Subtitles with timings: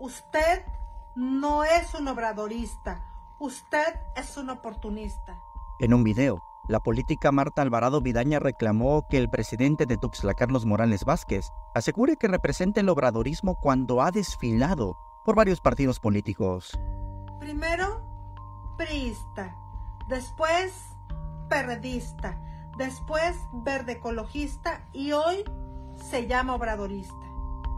[0.00, 0.64] Usted
[1.14, 3.04] no es un obradorista,
[3.38, 5.38] usted es un oportunista.
[5.78, 10.66] En un video, la política Marta Alvarado Vidaña reclamó que el presidente de Tuxtla, Carlos
[10.66, 16.76] Morales Vázquez, asegure que representa el obradorismo cuando ha desfilado por varios partidos políticos.
[17.38, 18.02] Primero,
[18.76, 19.56] priista,
[20.08, 20.74] después,
[21.48, 22.40] perredista,
[22.76, 25.44] después, verde ecologista y hoy
[25.96, 27.33] se llama obradorista.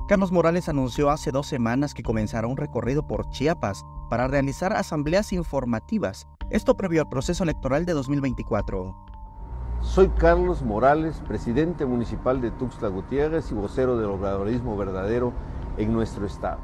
[0.07, 5.33] Carlos Morales anunció hace dos semanas que comenzará un recorrido por Chiapas para realizar asambleas
[5.33, 8.95] informativas, esto previo al proceso electoral de 2024.
[9.81, 15.33] Soy Carlos Morales, presidente municipal de Tuxtla Gutiérrez y vocero del obradorismo verdadero
[15.77, 16.61] en nuestro estado.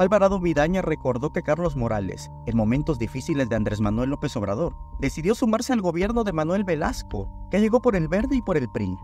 [0.00, 5.36] Alvarado Vidaña recordó que Carlos Morales, en momentos difíciles de Andrés Manuel López Obrador, decidió
[5.36, 8.98] sumarse al gobierno de Manuel Velasco, que llegó por el Verde y por el PRI.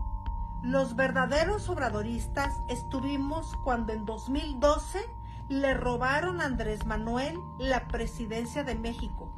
[0.61, 4.99] Los verdaderos obradoristas estuvimos cuando en 2012
[5.47, 9.31] le robaron a Andrés Manuel la presidencia de México.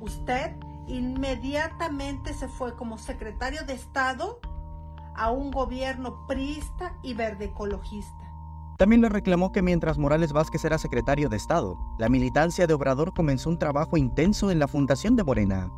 [0.00, 0.56] Usted
[0.88, 4.40] inmediatamente se fue como secretario de Estado
[5.14, 8.28] a un gobierno priista y verde ecologista.
[8.78, 13.14] También le reclamó que mientras Morales Vázquez era secretario de Estado, la militancia de Obrador
[13.14, 15.70] comenzó un trabajo intenso en la fundación de Morena.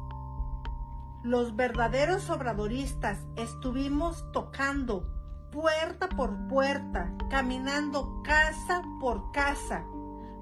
[1.23, 5.07] Los verdaderos obradoristas estuvimos tocando
[5.53, 9.85] puerta por puerta, caminando casa por casa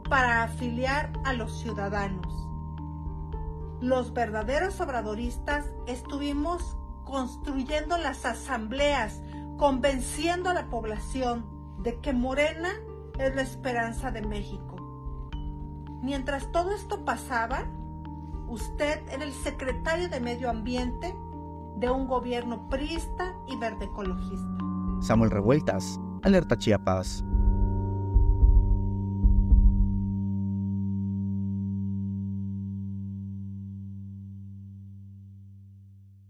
[0.08, 2.32] para afiliar a los ciudadanos.
[3.80, 9.20] Los verdaderos obradoristas estuvimos construyendo las asambleas,
[9.56, 11.44] convenciendo a la población
[11.82, 12.70] de que Morena
[13.18, 14.76] es la esperanza de México.
[16.02, 17.66] Mientras todo esto pasaba,
[18.48, 21.14] Usted era el secretario de Medio Ambiente
[21.77, 24.58] de un gobierno priista y verde ecologista.
[25.00, 27.24] Samuel Revueltas, Alerta Chiapas.